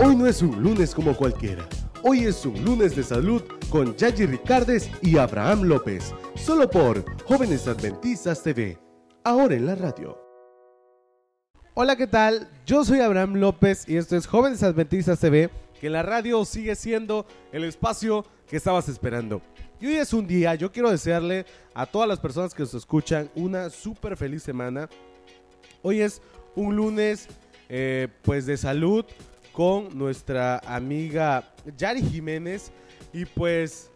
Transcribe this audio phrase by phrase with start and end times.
[0.00, 1.68] Hoy no es un lunes como cualquiera.
[2.04, 6.14] Hoy es un lunes de salud con Yaji Ricardes y Abraham López.
[6.36, 8.78] Solo por Jóvenes Adventistas TV.
[9.24, 10.16] Ahora en la radio.
[11.74, 12.48] Hola, ¿qué tal?
[12.64, 15.50] Yo soy Abraham López y esto es Jóvenes Adventistas TV,
[15.80, 19.42] que la radio sigue siendo el espacio que estabas esperando.
[19.80, 21.44] Y hoy es un día, yo quiero desearle
[21.74, 24.88] a todas las personas que nos escuchan una súper feliz semana.
[25.82, 26.22] Hoy es
[26.54, 27.26] un lunes
[27.68, 29.04] eh, pues de salud
[29.58, 32.70] con nuestra amiga Yari Jiménez
[33.12, 33.90] y pues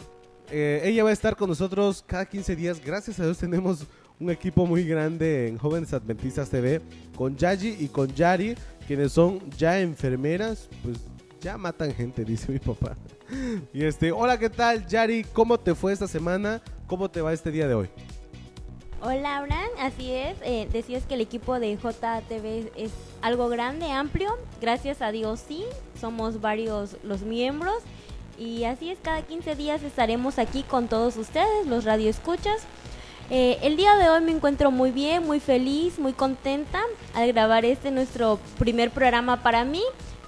[0.51, 2.85] eh, ella va a estar con nosotros cada 15 días.
[2.85, 3.87] Gracias a Dios tenemos
[4.19, 6.81] un equipo muy grande en Jóvenes Adventistas TV
[7.15, 8.57] con Yaji y con Yari,
[8.89, 10.97] quienes son ya enfermeras, pues
[11.41, 12.97] ya matan gente, dice mi papá.
[13.73, 15.23] Y este, hola, ¿qué tal, Yari?
[15.33, 16.61] ¿Cómo te fue esta semana?
[16.89, 17.89] ¿Cómo te va este día de hoy?
[19.05, 20.37] Hola, Abraham, así es.
[20.45, 24.39] Eh, decías que el equipo de JTV es algo grande, amplio.
[24.61, 25.65] Gracias a Dios, sí.
[26.01, 27.75] Somos varios los miembros.
[28.39, 32.63] Y así es, cada 15 días estaremos aquí con todos ustedes, los radioescuchas.
[33.29, 36.81] Eh, el día de hoy me encuentro muy bien, muy feliz, muy contenta
[37.13, 39.83] al grabar este nuestro primer programa para mí,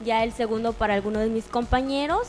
[0.04, 2.27] ya el segundo para algunos de mis compañeros.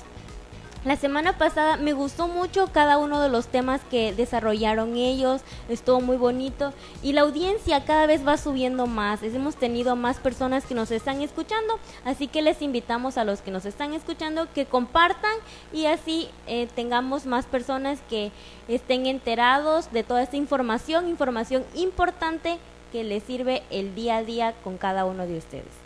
[0.85, 5.99] La semana pasada me gustó mucho cada uno de los temas que desarrollaron ellos, estuvo
[5.99, 9.23] muy bonito y la audiencia cada vez va subiendo más.
[9.23, 13.49] Hemos tenido más personas que nos están escuchando, así que les invitamos a los que
[13.49, 15.33] nos están escuchando que compartan
[15.73, 18.31] y así eh, tengamos más personas que
[18.67, 22.59] estén enterados de toda esta información, información importante
[22.91, 25.85] que les sirve el día a día con cada uno de ustedes.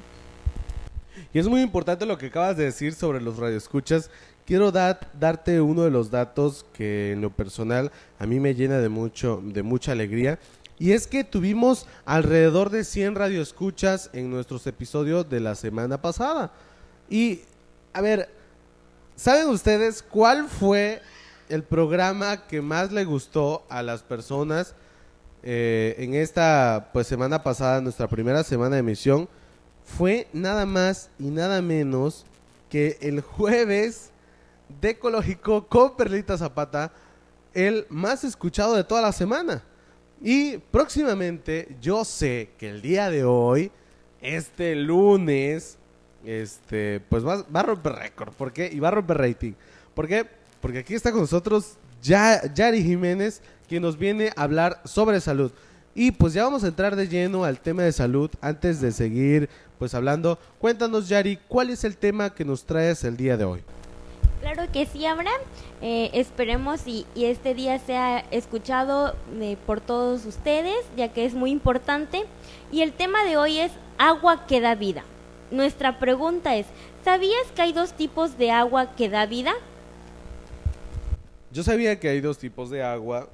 [1.34, 4.10] Y es muy importante lo que acabas de decir sobre los radioescuchas
[4.50, 8.90] quiero darte uno de los datos que en lo personal a mí me llena de
[8.90, 10.40] mucho de mucha alegría
[10.80, 16.52] y es que tuvimos alrededor de 100 radioescuchas en nuestros episodios de la semana pasada.
[17.12, 17.42] Y
[17.94, 18.28] a ver,
[19.16, 21.00] ¿saben ustedes cuál fue
[21.48, 24.74] el programa que más le gustó a las personas
[25.44, 29.30] eh, en esta pues semana pasada, nuestra primera semana de emisión?
[29.84, 32.26] Fue nada más y nada menos
[32.72, 34.10] que el jueves
[34.82, 36.92] de Ecológico con Perlita Zapata,
[37.54, 39.64] el más escuchado de toda la semana.
[40.22, 43.72] Y próximamente, yo sé que el día de hoy,
[44.22, 45.78] este lunes,
[46.26, 48.34] este, pues va, a romper récord.
[48.34, 48.54] ¿Por?
[48.58, 49.54] Y va a romper rating.
[49.94, 50.26] ¿Por qué?
[50.62, 55.52] Porque aquí está con nosotros Yari Jiménez, quien nos viene a hablar sobre salud.
[55.96, 59.50] Y pues ya vamos a entrar de lleno al tema de salud antes de seguir
[59.78, 60.38] pues hablando.
[60.60, 63.64] Cuéntanos Yari, ¿cuál es el tema que nos traes el día de hoy?
[64.42, 65.42] Claro que sí, Abraham.
[65.82, 71.52] Eh, esperemos y, este día sea escuchado eh, por todos ustedes, ya que es muy
[71.52, 72.26] importante.
[72.72, 75.04] Y el tema de hoy es agua que da vida.
[75.52, 76.68] Nuestra pregunta es,
[77.04, 79.54] ¿sabías que hay dos tipos de agua que da vida?
[81.52, 83.28] Yo sabía que hay dos tipos de agua,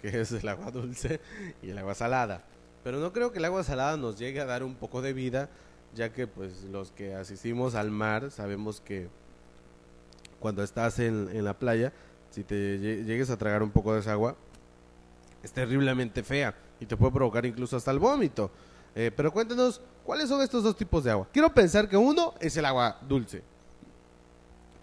[0.00, 1.20] que es el agua dulce
[1.62, 2.44] y el agua salada.
[2.82, 5.50] Pero no creo que el agua salada nos llegue a dar un poco de vida,
[5.94, 9.08] ya que pues los que asistimos al mar sabemos que
[10.40, 11.92] cuando estás en, la playa,
[12.30, 14.36] si te llegues a tragar un poco de esa agua,
[15.42, 18.50] es terriblemente fea y te puede provocar incluso hasta el vómito.
[18.94, 21.28] Eh, pero cuéntenos, ¿cuáles son estos dos tipos de agua?
[21.32, 23.42] Quiero pensar que uno es el agua dulce.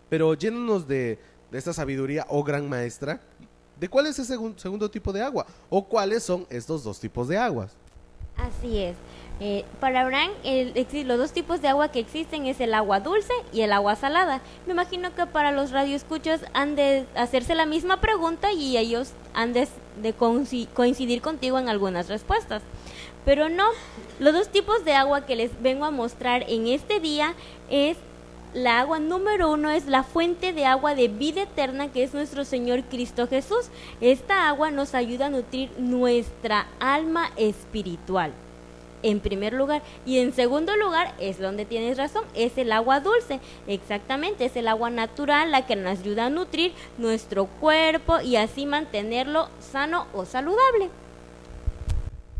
[0.09, 1.17] Pero llénanos de,
[1.49, 3.21] de esta sabiduría, oh gran maestra,
[3.79, 7.37] de cuál es ese segundo tipo de agua o cuáles son estos dos tipos de
[7.37, 7.71] aguas.
[8.37, 8.95] Así es.
[9.43, 13.61] Eh, para Abraham, los dos tipos de agua que existen es el agua dulce y
[13.61, 14.39] el agua salada.
[14.67, 19.51] Me imagino que para los radioescuchas han de hacerse la misma pregunta y ellos han
[19.53, 19.67] de,
[20.75, 22.61] coincidir contigo en algunas respuestas.
[23.25, 23.65] Pero no,
[24.19, 27.33] los dos tipos de agua que les vengo a mostrar en este día
[27.71, 27.97] es
[28.53, 32.45] la agua número uno es la fuente de agua de vida eterna que es nuestro
[32.45, 33.71] Señor Cristo Jesús.
[34.01, 38.33] Esta agua nos ayuda a nutrir nuestra alma espiritual
[39.03, 39.81] en primer lugar.
[40.05, 43.39] Y en segundo lugar, es donde tienes razón, es el agua dulce.
[43.67, 48.65] Exactamente, es el agua natural la que nos ayuda a nutrir nuestro cuerpo y así
[48.65, 50.89] mantenerlo sano o saludable.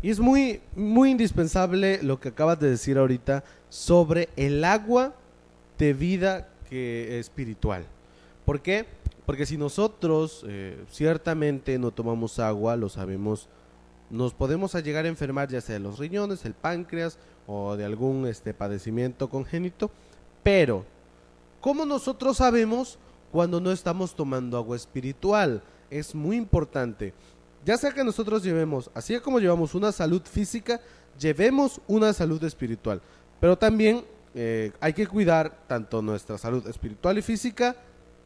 [0.02, 5.14] Y es muy, muy indispensable lo que acabas de decir ahorita sobre el agua
[5.78, 7.84] de vida que espiritual.
[8.44, 8.84] ¿Por qué?
[9.26, 13.48] Porque si nosotros eh, ciertamente no tomamos agua, lo sabemos
[14.12, 18.26] nos podemos llegar a enfermar ya sea de los riñones, el páncreas o de algún
[18.26, 19.90] este, padecimiento congénito.
[20.42, 20.84] Pero,
[21.62, 22.98] ¿cómo nosotros sabemos
[23.32, 25.62] cuando no estamos tomando agua espiritual?
[25.90, 27.14] Es muy importante.
[27.64, 30.78] Ya sea que nosotros llevemos, así como llevamos una salud física,
[31.18, 33.00] llevemos una salud espiritual.
[33.40, 34.04] Pero también
[34.34, 37.76] eh, hay que cuidar tanto nuestra salud espiritual y física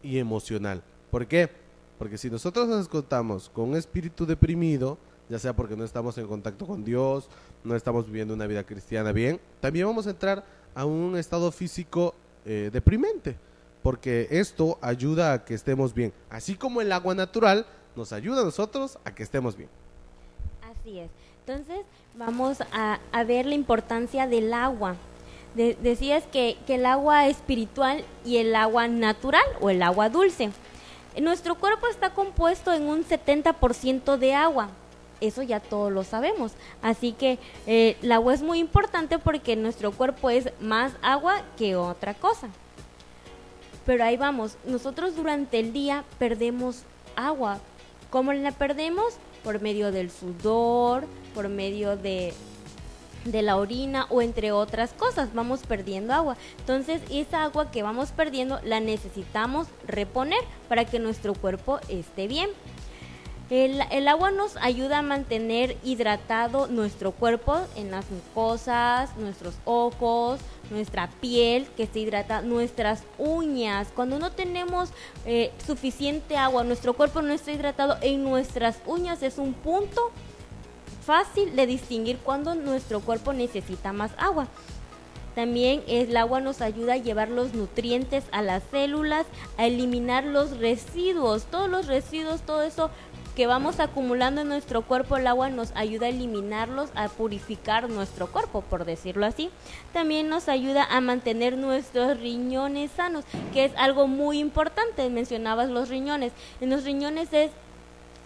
[0.03, 0.83] y emocional.
[1.13, 1.49] ¿Por qué?
[1.97, 6.27] Porque si nosotros nos contamos con un espíritu deprimido, ya sea porque no estamos en
[6.27, 7.29] contacto con Dios,
[7.65, 10.45] no estamos viviendo una vida cristiana bien, también vamos a entrar
[10.75, 12.15] a un estado físico
[12.45, 13.37] eh, deprimente,
[13.83, 18.45] porque esto ayuda a que estemos bien, así como el agua natural nos ayuda a
[18.45, 19.71] nosotros a que estemos bien.
[20.63, 21.11] Así es.
[21.47, 21.87] Entonces
[22.17, 24.97] vamos a, ver la importancia del agua.
[25.55, 30.51] decías que, que el agua espiritual y el agua natural o el agua dulce.
[31.21, 34.69] Nuestro cuerpo está compuesto en un 70% de agua.
[35.21, 36.53] Eso ya todos lo sabemos.
[36.83, 41.77] Así que eh, el agua es muy importante porque nuestro cuerpo es más agua que
[41.77, 42.49] otra cosa.
[43.85, 46.83] Pero ahí vamos, nosotros durante el día perdemos
[47.15, 47.59] agua.
[48.11, 49.15] ¿Cómo la perdemos?
[49.45, 51.05] Por medio del sudor,
[51.35, 52.35] por medio de
[53.27, 56.37] de la orina o entre otras cosas, vamos perdiendo agua.
[56.59, 62.51] Entonces esa agua que vamos perdiendo la necesitamos reponer para que nuestro cuerpo esté bien.
[63.49, 70.41] El, agua nos ayuda a mantener hidratado nuestro cuerpo en las mucosas, nuestros ojos,
[70.71, 73.87] nuestra piel que se hidrata, nuestras uñas.
[73.95, 74.91] Cuando no tenemos
[75.27, 80.11] eh, suficiente agua, nuestro cuerpo no está hidratado, en nuestras uñas es un punto
[81.05, 84.49] fácil de distinguir cuando nuestro cuerpo necesita más agua.
[85.37, 89.27] También el agua nos ayuda a llevar los nutrientes a las células,
[89.59, 92.91] a eliminar los residuos, todos los residuos, todo eso
[93.37, 98.29] que vamos acumulando en nuestro cuerpo, el agua nos ayuda a eliminarlos, a purificar nuestro
[98.29, 99.51] cuerpo, por decirlo así.
[99.93, 105.11] También nos ayuda a mantener nuestros riñones sanos, que es algo muy importante.
[105.11, 106.33] Mencionabas los riñones.
[106.63, 107.51] En los riñones es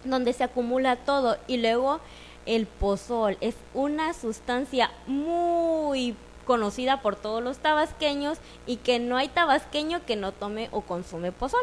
[0.04, 1.98] donde se acumula todo y luego
[2.46, 6.14] el pozol es una sustancia muy
[6.46, 11.32] conocida por todos los tabasqueños y que no hay tabasqueño que no tome o consume
[11.32, 11.60] pozol.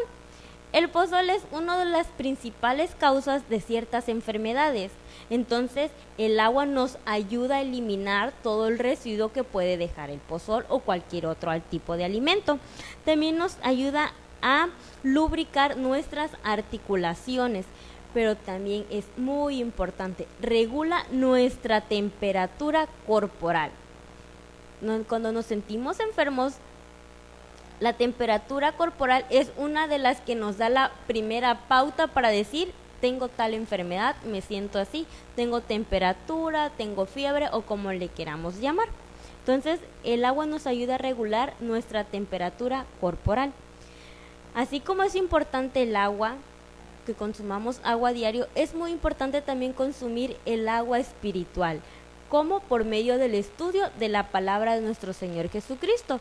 [0.72, 4.92] El pozol es una de las principales causas de ciertas enfermedades.
[5.30, 10.66] Entonces, el agua nos ayuda a eliminar todo el residuo que puede dejar el pozol
[10.68, 12.58] o cualquier otro tipo de alimento.
[13.04, 14.12] También nos ayuda
[14.42, 14.68] a
[15.02, 17.64] lubricar nuestras articulaciones
[18.14, 23.70] pero también es muy importante, regula nuestra temperatura corporal.
[25.08, 26.54] Cuando nos sentimos enfermos,
[27.80, 32.72] la temperatura corporal es una de las que nos da la primera pauta para decir
[33.00, 38.88] tengo tal enfermedad, me siento así, tengo temperatura, tengo fiebre o como le queramos llamar.
[39.40, 43.52] Entonces, el agua nos ayuda a regular nuestra temperatura corporal.
[44.54, 46.34] Así como es importante el agua,
[47.06, 51.80] que consumamos agua diario, es muy importante también consumir el agua espiritual,
[52.28, 56.20] como por medio del estudio de la palabra de nuestro Señor Jesucristo,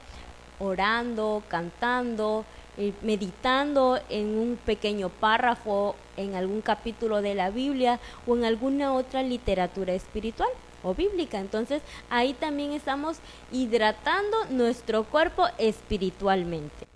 [0.59, 2.45] orando, cantando,
[2.77, 8.93] eh, meditando en un pequeño párrafo, en algún capítulo de la Biblia o en alguna
[8.93, 10.49] otra literatura espiritual
[10.83, 11.39] o bíblica.
[11.39, 13.17] Entonces ahí también estamos
[13.51, 16.87] hidratando nuestro cuerpo espiritualmente.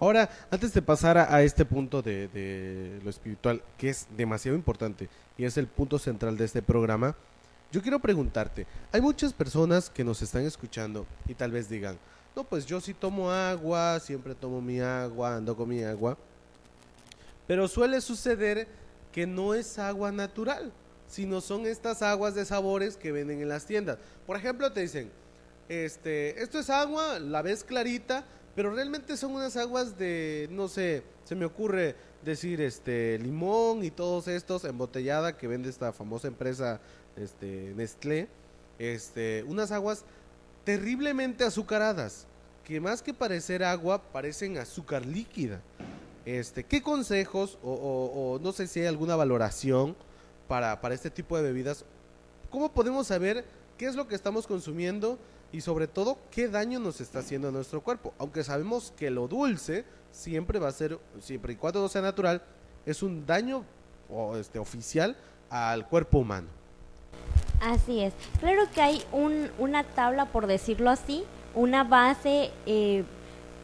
[0.00, 5.08] Ahora, antes de pasar a, este punto de, lo espiritual, que es demasiado importante
[5.38, 7.14] y es el punto central de este programa,
[7.72, 11.96] yo quiero preguntarte, hay muchas personas que nos están escuchando y tal vez digan,
[12.34, 16.18] no, pues yo sí tomo agua, siempre tomo mi agua, ando con mi agua,
[17.46, 18.66] pero suele suceder
[19.12, 20.72] que no es agua natural,
[21.06, 23.98] sino son estas aguas de sabores que venden en las tiendas.
[24.26, 25.10] Por ejemplo, te dicen,
[25.68, 28.24] este, esto es agua, la ves clarita,
[28.56, 31.94] pero realmente son unas aguas de, no sé, se me ocurre
[32.24, 36.80] decir este limón y todos estos embotellada que vende esta famosa empresa
[37.16, 38.28] este Nestlé,
[38.78, 40.04] este, unas aguas
[40.64, 42.26] terriblemente azucaradas,
[42.64, 45.60] que más que parecer agua parecen azúcar líquida.
[46.24, 49.94] Este, ¿qué consejos o, no sé si hay alguna valoración
[50.48, 51.84] para, para este tipo de bebidas?
[52.50, 53.44] ¿Cómo podemos saber
[53.76, 55.18] qué es lo que estamos consumiendo
[55.52, 58.12] y sobre todo qué daño nos está haciendo a nuestro cuerpo.
[58.18, 62.42] Aunque sabemos que lo dulce siempre va a ser, siempre y cuando no sea natural,
[62.84, 63.64] es un daño
[64.10, 65.16] o este, oficial
[65.50, 66.48] al cuerpo humano.
[67.60, 68.14] Así es.
[68.40, 73.04] Claro que hay un, una tabla, por decirlo así, una base eh,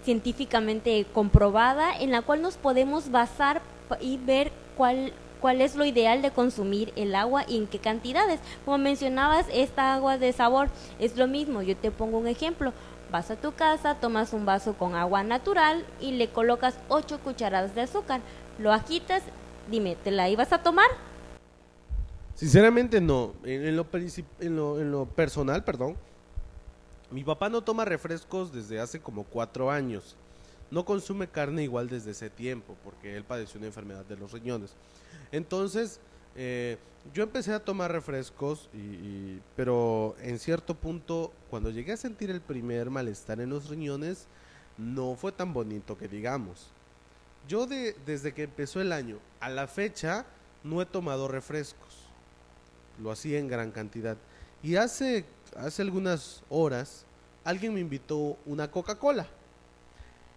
[0.05, 3.63] científicamente comprobada en la cual nos podemos basar
[4.01, 8.41] y ver cuál cuál es lo ideal de consumir el agua y en qué cantidades.
[8.65, 10.69] Como mencionabas, esta agua de sabor
[10.99, 11.63] es lo mismo.
[11.63, 12.73] Yo te pongo un ejemplo.
[13.11, 17.75] Vas a tu casa, tomas un vaso con agua natural y le colocas 8 cucharadas
[17.75, 18.21] de azúcar.
[18.59, 19.23] Lo agitas,
[19.69, 20.87] dime, ¿te la ibas a tomar?
[22.35, 23.33] Sinceramente no.
[23.45, 25.97] En, lo, en, lo, en lo personal, perdón,
[27.11, 30.17] Mi papá no toma refrescos desde hace como cuatro años.
[30.71, 34.75] No consume carne igual desde ese tiempo, porque él padeció una enfermedad de los riñones.
[35.33, 35.99] Entonces,
[36.37, 36.79] eh,
[37.13, 38.69] yo empecé a tomar refrescos,
[39.57, 44.27] pero en cierto punto, cuando llegué a sentir el primer malestar en los riñones,
[44.77, 46.69] no fue tan bonito que digamos.
[47.49, 50.27] Yo de, desde que empezó el año a la fecha
[50.63, 52.07] no he tomado refrescos.
[53.03, 54.17] Lo hacía en gran cantidad.
[54.63, 55.25] Y hace,
[55.57, 57.05] hace algunas horas
[57.45, 59.27] alguien me invitó una Coca-Cola.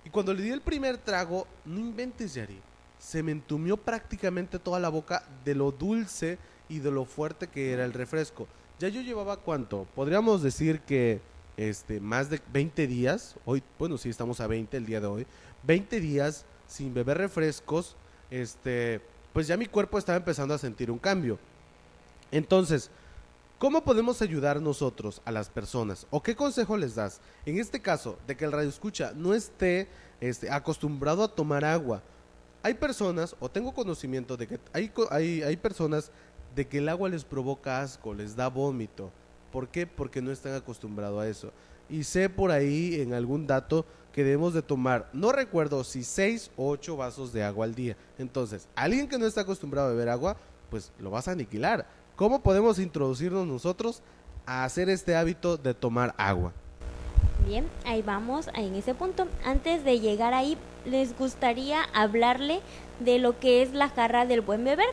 [0.05, 2.59] Y cuando le di el primer trago, no inventes, Yari.
[2.99, 6.37] Se me entumió prácticamente toda la boca de lo dulce
[6.69, 8.47] y de lo fuerte que era el refresco.
[8.79, 9.85] Ya yo llevaba cuánto?
[9.95, 11.21] Podríamos decir que
[11.57, 15.27] este más de 20 días, hoy, bueno, sí estamos a 20 el día de hoy,
[15.63, 17.95] 20 días sin beber refrescos,
[18.31, 19.01] este,
[19.31, 21.37] pues ya mi cuerpo estaba empezando a sentir un cambio.
[22.31, 22.89] Entonces,
[23.63, 26.05] ¿cómo podemos ayudar nosotros a las personas?
[26.09, 27.21] ¿O qué consejo les das?
[27.45, 29.87] En este caso, de que el radio escucha no esté
[30.19, 32.03] este, acostumbrado a tomar agua.
[32.61, 36.11] Hay personas, o tengo conocimiento de que hay, hay, hay personas
[36.53, 39.13] de que el agua les provoca asco, les da vómito.
[39.49, 39.87] ¿Por qué?
[39.87, 41.53] Porque no están acostumbrados a eso.
[41.89, 46.51] Y sé por ahí en algún dato que debemos de tomar, no recuerdo si 6
[46.57, 47.95] o 8 vasos de agua al día.
[48.17, 50.35] Entonces, alguien que no está acostumbrado a beber agua,
[50.69, 52.02] pues lo vas a aniquilar.
[52.15, 54.01] ¿Cómo podemos introducirnos nosotros
[54.45, 56.53] a hacer este hábito de tomar agua?
[57.47, 59.27] Bien, ahí vamos en ese punto.
[59.43, 62.61] Antes de llegar ahí, les gustaría hablarle
[62.99, 64.89] de lo que es la jarra del buen beber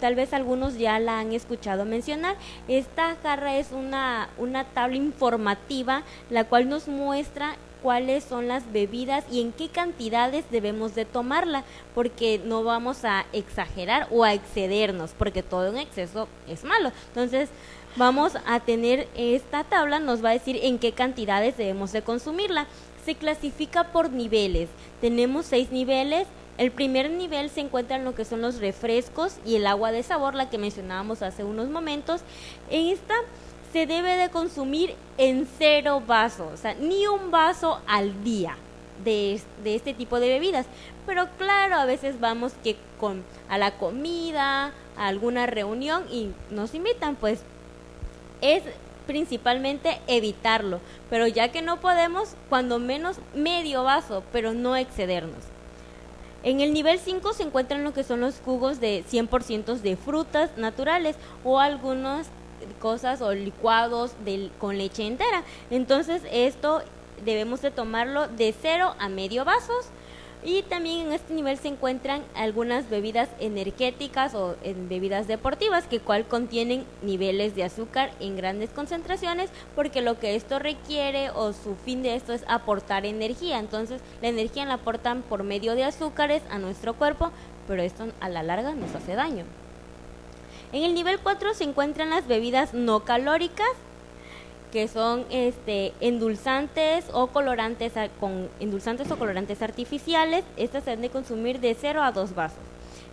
[0.00, 2.36] tal vez algunos ya la han escuchado mencionar.
[2.68, 9.24] Esta jarra es una, una tabla informativa la cual nos muestra cuáles son las bebidas
[9.30, 15.12] y en qué cantidades debemos de tomarla, porque no vamos a exagerar o a excedernos,
[15.16, 16.92] porque todo en exceso es malo.
[17.08, 17.48] Entonces,
[17.96, 22.66] vamos a tener esta tabla, nos va a decir en qué cantidades debemos de consumirla.
[23.04, 24.68] Se clasifica por niveles.
[25.00, 26.26] Tenemos seis niveles
[26.60, 30.02] el primer nivel se encuentra en lo que son los refrescos y el agua de
[30.02, 32.20] sabor, la que mencionábamos hace unos momentos.
[32.68, 33.14] En esta
[33.72, 38.56] se debe de consumir en cero vasos, o sea, ni un vaso al día
[39.04, 40.66] de, este tipo de bebidas.
[41.06, 46.74] Pero claro, a veces vamos que con a la comida, a alguna reunión y nos
[46.74, 47.42] invitan, pues
[48.40, 48.62] es
[49.06, 55.42] principalmente evitarlo, pero ya que no podemos, cuando menos medio vaso, pero no excedernos.
[56.42, 60.56] En el nivel 5 se encuentran lo que son los jugos de 100% de frutas
[60.56, 62.28] naturales o algunas
[62.74, 64.12] cosas o licuados
[64.58, 65.44] con leche entera.
[65.70, 66.82] Entonces esto
[67.24, 69.86] debemos de tomarlo de 0 a medio vasos
[70.42, 76.00] y también en este nivel se encuentran algunas bebidas energéticas o en bebidas deportivas que
[76.00, 81.74] cual contienen niveles de azúcar en grandes concentraciones porque lo que esto requiere o su
[81.74, 83.58] fin de esto es aportar energía.
[83.58, 87.32] Entonces la energía la aportan por medio de azúcares a nuestro cuerpo,
[87.68, 89.44] pero esto a la larga nos hace daño.
[90.72, 93.68] En el nivel 4 se encuentran las bebidas no calóricas
[94.70, 100.44] que son este endulzantes o colorantes con endulzantes o colorantes artificiales.
[100.56, 102.58] Estas se deben de consumir de 0 a 2 vasos.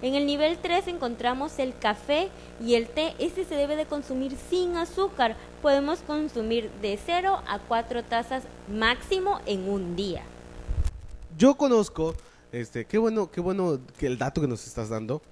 [0.03, 2.29] En el nivel 3 encontramos el café
[2.63, 3.15] y el té.
[3.17, 5.35] Este se debe de consumir sin azúcar.
[5.63, 10.21] Podemos consumir de 0 a 4 tazas máximo en un día.
[11.39, 12.13] Yo conozco,
[12.51, 15.23] este, qué bueno, qué bueno que el dato que nos estás dando.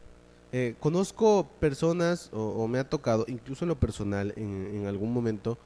[0.57, 5.57] Eh, conozco personas, o, me ha tocado, incluso en lo personal, en algún momento,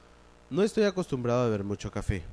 [0.50, 2.24] no estoy acostumbrado a beber mucho café.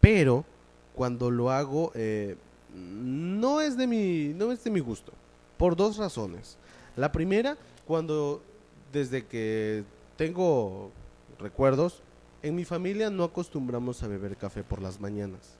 [0.00, 0.46] Pero
[0.94, 2.36] cuando lo hago, eh,
[2.74, 5.12] no, es de mi, no es de mi gusto.
[5.58, 6.56] Por dos razones.
[6.96, 8.42] La primera, cuando
[8.90, 9.84] desde que
[10.16, 10.90] tengo
[11.38, 12.02] recuerdos,
[12.42, 15.58] en mi familia no acostumbramos a beber café por las mañanas.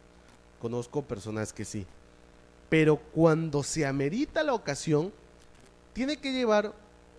[0.59, 1.85] Conozco personas que sí.
[2.71, 5.13] Pero cuando se amerita la ocasión,
[5.93, 6.75] tiene que llevar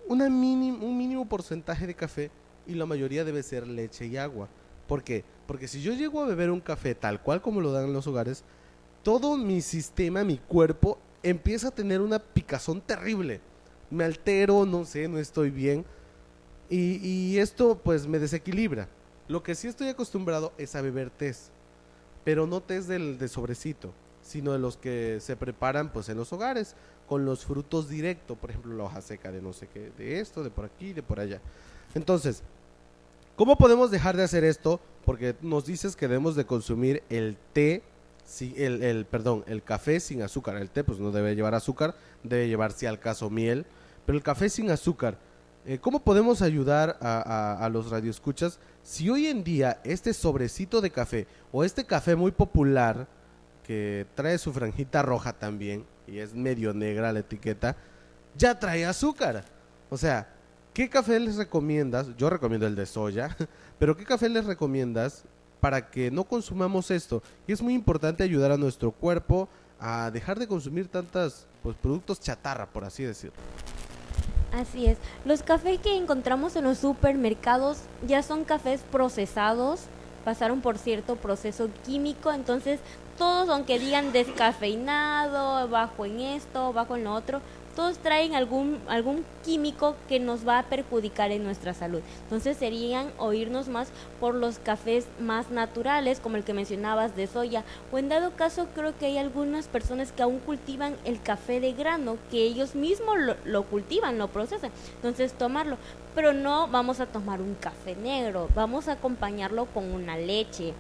[0.08, 2.32] un mínimo porcentaje de café
[2.68, 4.50] y la mayoría debe ser leche y agua.
[4.88, 5.24] ¿Por qué?
[5.48, 8.08] Porque si yo llego a beber un café tal cual como lo dan en los
[8.08, 8.44] hogares,
[9.04, 13.42] todo mi sistema, mi cuerpo, empieza a tener una picazón terrible.
[13.90, 15.86] Me altero, no sé, no estoy bien.
[16.70, 18.88] Y, esto pues me desequilibra.
[19.28, 21.50] Lo que sí estoy acostumbrado es a beber test.
[22.24, 26.34] Pero no test del de sobrecito, sino de los que se preparan pues en los
[26.34, 26.76] hogares,
[27.18, 30.50] los frutos directos, por ejemplo la hoja seca de no sé qué, de esto, de
[30.50, 31.42] por aquí, de por allá.
[31.96, 32.44] Entonces,
[33.36, 34.80] ¿cómo podemos dejar de hacer esto?
[35.06, 37.84] Porque nos dices que debemos de consumir el té,
[38.40, 40.58] el, el, perdón, el café sin azúcar.
[40.58, 43.66] El té pues no debe llevar azúcar, debe llevar si al caso miel,
[44.06, 45.18] pero el café sin azúcar.
[45.66, 50.82] eh, ¿cómo podemos ayudar a, a, a los radioescuchas si hoy en día este sobrecito
[50.82, 53.08] de café o este café muy popular
[53.66, 57.76] que trae su franjita roja también y es medio negra la etiqueta,
[58.36, 59.44] ya trae azúcar?
[59.90, 60.28] O sea,
[60.74, 62.16] ¿qué café les recomiendas?
[62.18, 63.36] Yo recomiendo el de soya,
[63.80, 65.24] pero ¿qué café les recomiendas
[65.60, 67.22] para que no consumamos esto?
[67.48, 69.48] Y es muy importante ayudar a nuestro cuerpo
[69.80, 73.36] a dejar de consumir tantos pues, productos chatarra, por así decirlo.
[74.54, 74.98] Así es.
[75.26, 79.82] Los cafés que encontramos en los supermercados ya son cafés procesados,
[80.24, 82.80] pasaron por cierto proceso químico, entonces
[83.18, 87.42] todos, aunque digan descafeinado, bajo en esto, bajo en lo otro,
[87.76, 92.02] todos traen algún, algún químico que nos va a perjudicar en nuestra salud.
[92.24, 93.90] Entonces serían oírnos más
[94.20, 98.68] por los cafés más naturales, como el que mencionabas de soya, o en dado caso
[98.76, 103.18] creo que hay algunas personas que aún cultivan el café de grano, que ellos mismos
[103.18, 104.72] lo, lo cultivan, lo procesan.
[104.98, 105.78] Entonces tomarlo,
[106.14, 110.74] pero no vamos a tomar un café negro, vamos a acompañarlo con una leche,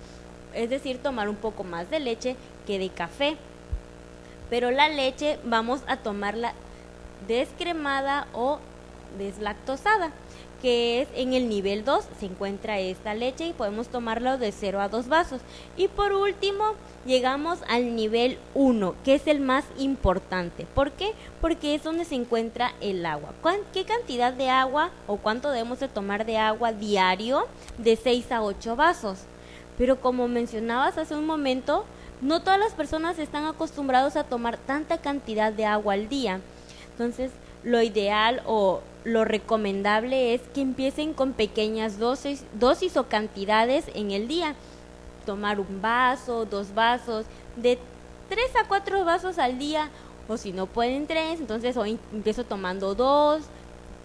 [0.53, 3.38] es decir, tomar un poco más de leche que de café.
[4.50, 6.53] Pero la leche vamos a tomarla
[7.27, 8.60] descremada o
[9.17, 10.12] deslactosada,
[10.62, 14.79] que es en el nivel 2 se encuentra esta leche y podemos tomarla de 0
[14.79, 15.41] a 2 vasos.
[15.75, 16.63] Y por último,
[17.05, 20.65] llegamos al nivel 1, que es el más importante.
[20.74, 21.12] ¿Por qué?
[21.41, 23.33] Porque es donde se encuentra el agua.
[23.74, 27.45] ¿Qué cantidad de agua o cuánto debemos de tomar de agua diario?
[27.77, 29.19] De 6 a 8 vasos.
[29.77, 31.85] Pero como mencionabas hace un momento,
[32.21, 36.39] no todas las personas están acostumbrados a tomar tanta cantidad de agua al día.
[36.91, 37.31] Entonces,
[37.63, 44.11] lo ideal o lo recomendable es que empiecen con pequeñas dosis, dosis o cantidades en
[44.11, 44.55] el día.
[45.25, 47.25] Tomar un vaso, dos vasos,
[47.55, 47.77] de
[48.29, 49.89] tres a cuatro vasos al día,
[50.27, 53.43] o si no pueden tres, entonces hoy empiezo tomando dos,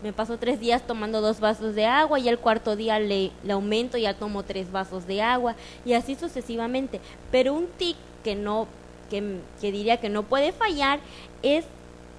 [0.02, 3.52] me paso tres días tomando dos vasos de agua y el cuarto día le, le
[3.52, 7.00] aumento y ya tomo tres vasos de agua y así sucesivamente.
[7.30, 8.66] Pero un tic que no,
[9.10, 11.00] que, que diría que no puede fallar
[11.42, 11.64] es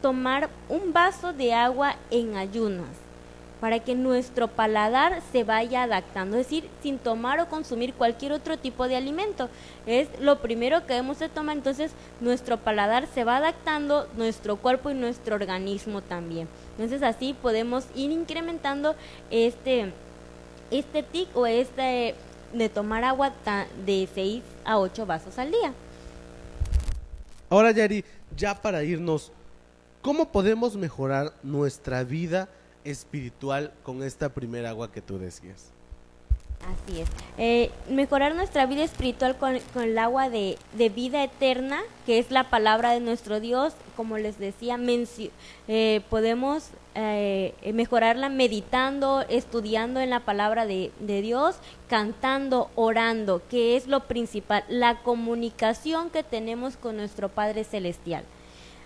[0.02, 3.09] tomar un vaso de agua en ayunas
[3.60, 8.58] para que nuestro paladar se vaya adaptando, es decir, sin tomar o consumir cualquier otro
[8.58, 9.50] tipo de alimento.
[9.86, 11.92] Es lo primero que debemos de tomar, entonces
[12.22, 16.48] nuestro paladar se va adaptando, nuestro cuerpo y nuestro organismo también.
[16.78, 18.96] Entonces así podemos ir incrementando
[19.30, 19.92] este
[20.72, 22.16] este tic o este
[22.54, 23.34] de tomar agua
[23.86, 25.74] de 6 a 8 vasos al día.
[27.50, 29.32] Ahora, Yari, ya para irnos
[30.02, 32.48] ¿Cómo podemos mejorar nuestra vida
[32.84, 35.72] espiritual con esta primera agua que tú decías?
[36.60, 37.10] Así es.
[37.38, 42.32] Eh, mejorar nuestra vida espiritual con, con el agua de, de, vida eterna, que es
[42.32, 43.74] la palabra de nuestro Dios.
[43.96, 44.78] Como les decía,
[45.68, 51.56] eh, podemos eh, mejorarla meditando, estudiando en la palabra de, de Dios,
[51.88, 58.26] cantando, orando, que es lo principal, la comunicación que tenemos con nuestro Padre Celestial.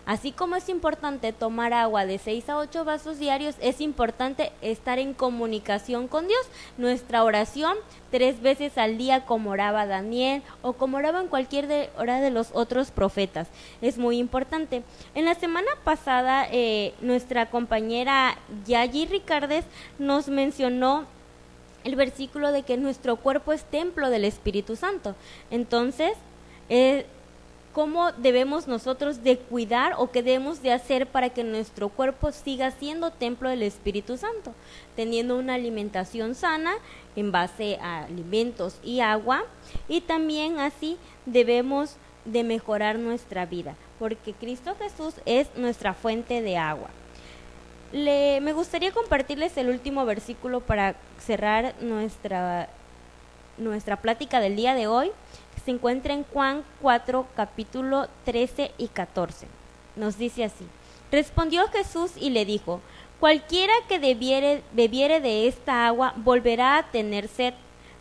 [0.06, 5.00] Así como es importante tomar agua de 6 a 8 vasos diarios, es importante estar
[5.00, 6.42] en comunicación con Dios.
[6.78, 7.78] Nuestra oración
[8.12, 12.50] tres veces al día como oraba Daniel o como oraban cualquier de, hora de los
[12.54, 13.48] otros profetas.
[13.82, 14.84] Es muy importante.
[15.16, 18.38] En la semana pasada eh, nuestra compañera
[18.68, 19.66] Yayi Ricardes
[20.00, 21.06] nos mencionó
[21.84, 25.16] el versículo de que nuestro cuerpo es templo del Espíritu Santo.
[25.50, 26.14] Entonces,
[26.70, 27.06] eh,
[27.74, 32.72] cómo debemos nosotros de cuidar o qué debemos de hacer para que nuestro cuerpo siga
[32.72, 34.54] siendo templo del Espíritu Santo,
[34.96, 36.74] teniendo una alimentación sana
[37.16, 39.44] en base a alimentos y agua
[39.88, 46.58] y también así debemos de mejorar nuestra vida, porque Cristo Jesús es nuestra fuente de
[46.58, 46.90] agua.
[47.92, 52.70] Le, me gustaría compartirles el último versículo para cerrar nuestra,
[53.58, 55.12] nuestra plática del día de hoy
[55.66, 59.48] se encuentra en Juan 4, capítulo 13 y 14.
[59.96, 60.66] Nos dice así.
[61.12, 62.82] Respondió Jesús y le dijo,
[63.20, 67.54] Cualquiera que bebiere de esta agua volverá a tener sed,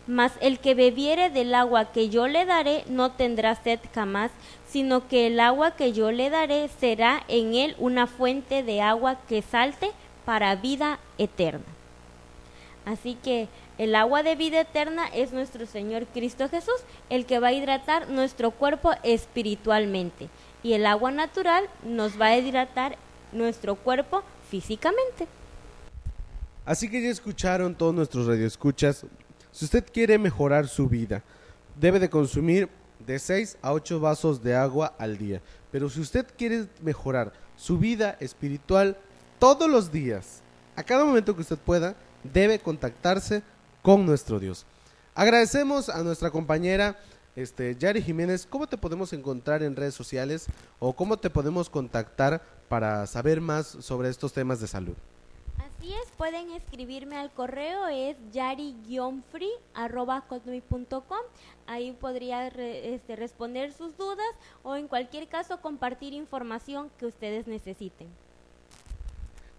[0.05, 4.31] mas el que bebiere del agua que yo le daré no tendrá sed jamás,
[4.67, 9.17] sino que el agua que yo le daré será en él una fuente de agua
[9.29, 9.91] que salte
[10.25, 11.63] para vida eterna.
[12.85, 13.47] Así que
[13.77, 16.75] el agua de vida eterna es nuestro Señor Cristo Jesús,
[17.09, 20.29] el que va a hidratar nuestro cuerpo espiritualmente.
[20.61, 22.97] Y el agua natural nos va a hidratar
[23.31, 25.27] nuestro cuerpo físicamente.
[26.65, 29.05] Así que ya escucharon todos nuestros radioescuchas.
[29.51, 31.23] Si usted quiere mejorar su vida,
[31.79, 32.69] debe de consumir
[33.05, 35.41] de 6 a 8 vasos de agua al día.
[35.71, 38.97] Pero si usted quiere mejorar su vida espiritual
[39.39, 40.41] todos los días,
[40.75, 43.43] a cada momento que usted pueda, debe contactarse
[43.83, 44.65] con nuestro Dios.
[45.13, 46.97] Agradecemos a nuestra compañera
[47.35, 48.47] este, Yari Jiménez.
[48.49, 50.47] ¿Cómo te podemos encontrar en redes sociales
[50.79, 54.95] o cómo te podemos contactar para saber más sobre estos temas de salud?
[55.57, 59.21] Así es, pueden escribirme al correo, es yari-free.com.
[61.67, 64.25] Ahí podría este, responder sus dudas
[64.63, 68.07] o en cualquier caso compartir información que ustedes necesiten.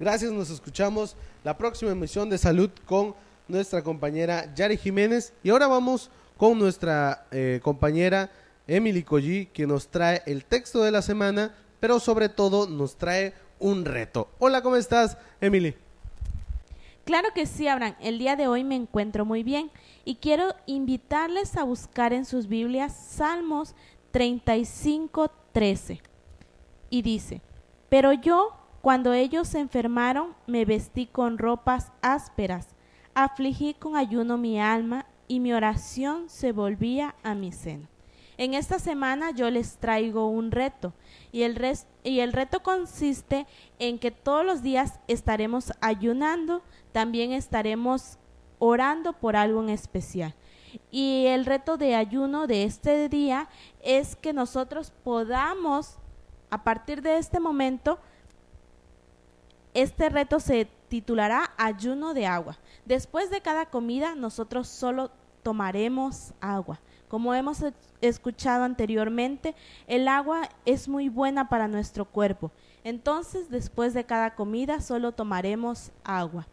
[0.00, 3.14] Gracias, nos escuchamos la próxima emisión de salud con
[3.48, 5.32] nuestra compañera Yari Jiménez.
[5.42, 8.30] Y ahora vamos con nuestra eh, compañera
[8.66, 13.34] Emily Collie, que nos trae el texto de la semana, pero sobre todo nos trae
[13.58, 14.28] un reto.
[14.38, 15.74] Hola, ¿cómo estás, Emily?
[17.04, 17.94] Claro que sí, Abraham.
[18.00, 19.70] El día de hoy me encuentro muy bien
[20.06, 23.74] y quiero invitarles a buscar en sus Biblias Salmos
[24.12, 26.00] 35, 13.
[26.88, 27.42] Y dice,
[27.90, 32.73] pero yo, cuando ellos se enfermaron, me vestí con ropas ásperas
[33.14, 37.88] afligí con ayuno mi alma y mi oración se volvía a mi seno.
[38.36, 40.92] En esta semana yo les traigo un reto
[41.30, 41.60] y el,
[42.02, 43.46] y el reto consiste
[43.78, 48.18] en que todos los días estaremos ayunando, también estaremos
[48.58, 50.34] orando por algo en especial.
[50.90, 53.48] Y el reto de ayuno de este día
[53.82, 55.98] es que nosotros podamos,
[56.50, 58.00] a partir de este momento,
[59.74, 62.58] este reto se titulará Ayuno de agua.
[62.84, 65.10] Después de cada comida nosotros solo
[65.42, 66.80] tomaremos agua.
[67.08, 67.62] Como hemos
[68.00, 69.54] escuchado anteriormente,
[69.86, 72.50] el agua es muy buena para nuestro cuerpo.
[72.82, 76.46] Entonces, después de cada comida solo tomaremos agua.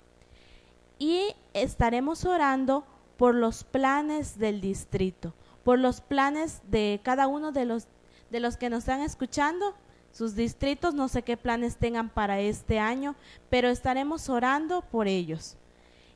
[0.99, 2.85] Y estaremos orando
[3.17, 7.87] por los planes del distrito, por los planes de cada uno de los,
[8.29, 9.73] de los que nos están escuchando,
[10.11, 13.15] sus distritos, no sé qué planes tengan para este año,
[13.49, 15.55] pero estaremos orando por ellos.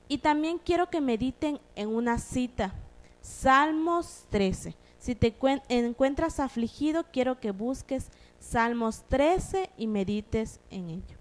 [0.07, 2.73] Y también quiero que mediten en una cita,
[3.21, 4.75] Salmos 13.
[4.99, 5.35] Si te
[5.69, 11.17] encuentras afligido, quiero que busques Salmos 13 y medites en ello.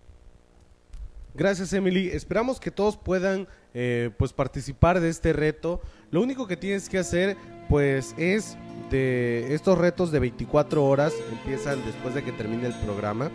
[1.37, 5.81] Gracias Emily, esperamos que todos puedan eh, pues participar de este reto.
[6.13, 7.37] Lo único que tienes que hacer
[7.69, 8.57] pues es
[8.91, 13.31] de estos retos de 24 horas empiezan después de que termine el programa.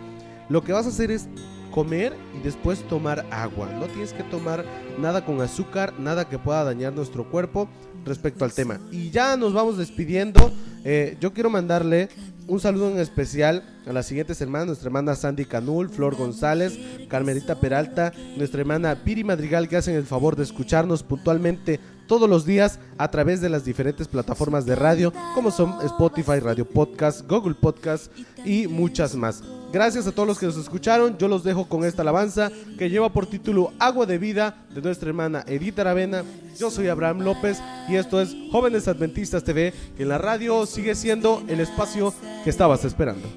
[0.48, 1.28] Lo que vas a hacer es
[1.70, 3.70] comer y después tomar agua.
[3.78, 4.64] No tienes que tomar
[4.98, 7.68] nada con azúcar, nada que pueda dañar nuestro cuerpo
[8.04, 8.80] respecto al tema.
[8.90, 10.50] Y ya nos vamos despidiendo.
[10.84, 12.08] Eh, yo quiero mandarle
[12.50, 17.60] un saludo en especial a las siguientes hermanas, nuestra hermana Sandy Canul, Flor González, Carmelita
[17.60, 21.78] Peralta, nuestra hermana Piri Madrigal que hacen el favor de escucharnos puntualmente
[22.10, 26.64] todos los días a través de las diferentes plataformas de radio como son Spotify, Radio
[26.64, 28.10] Podcast, Google Podcast
[28.44, 29.44] y muchas más.
[29.72, 31.16] Gracias a todos los que nos escucharon.
[31.18, 35.10] Yo los dejo con esta alabanza que lleva por título Agua de Vida de nuestra
[35.10, 36.24] hermana Edith Aravena.
[36.58, 40.96] Yo soy Abraham López y esto es Jóvenes Adventistas TV, que en la radio sigue
[40.96, 43.28] siendo el espacio que estabas esperando.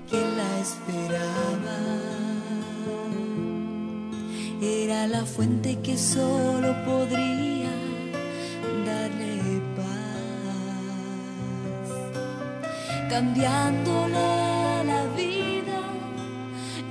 [4.63, 7.62] Era la fuente que solo podría
[13.13, 15.81] cambiándole la vida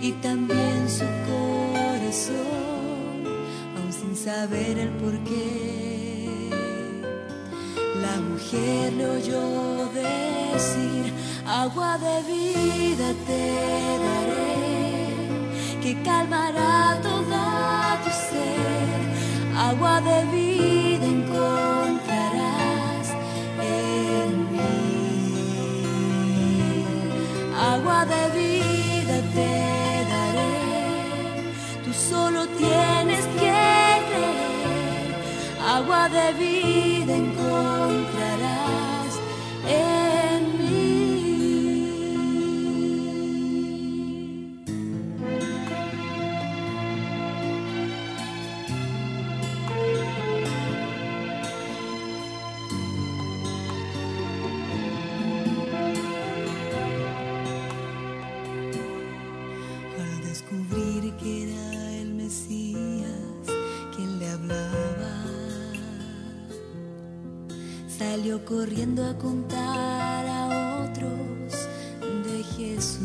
[0.01, 3.17] y también su corazón,
[3.77, 6.49] aún sin saber el porqué.
[8.05, 11.13] La mujer le oyó decir,
[11.45, 13.45] agua de vida te
[14.07, 14.61] daré,
[15.83, 20.52] que calmará toda tu sed, agua de vida
[28.03, 30.55] agua de vida te daré.
[31.85, 33.55] Tú solo tienes que
[34.11, 35.15] creer,
[35.65, 38.62] agua de vida encontrarás.
[69.03, 71.69] A contar a otros
[72.27, 73.01] de Jesús,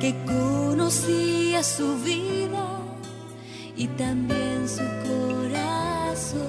[0.00, 2.66] que conocía su vida
[3.76, 6.42] y también su corazón.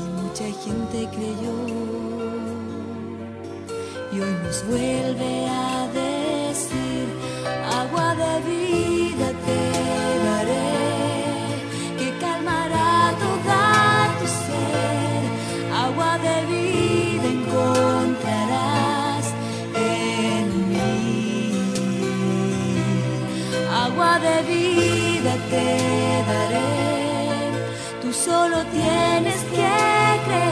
[0.00, 1.54] Y mucha gente creyó.
[4.12, 6.09] Y hoy nos vuelve a decir
[30.26, 30.44] que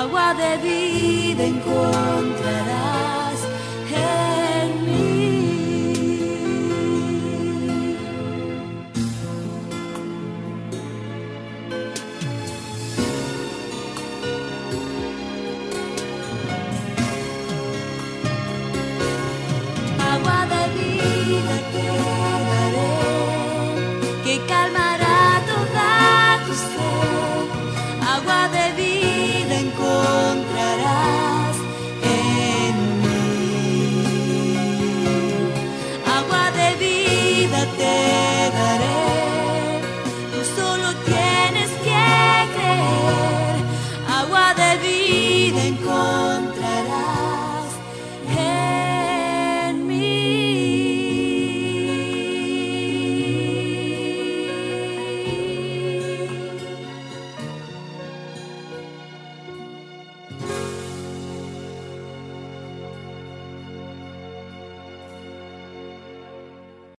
[0.00, 2.41] agua de vida encontrar.